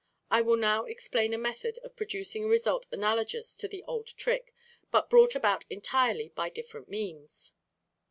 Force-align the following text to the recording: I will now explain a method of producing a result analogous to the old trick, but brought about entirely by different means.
I 0.31 0.41
will 0.41 0.57
now 0.57 0.85
explain 0.85 1.31
a 1.31 1.37
method 1.37 1.77
of 1.83 1.95
producing 1.95 2.43
a 2.43 2.47
result 2.47 2.87
analogous 2.91 3.55
to 3.57 3.67
the 3.67 3.83
old 3.83 4.07
trick, 4.07 4.51
but 4.89 5.11
brought 5.11 5.35
about 5.35 5.63
entirely 5.69 6.29
by 6.29 6.49
different 6.49 6.89
means. 6.89 7.53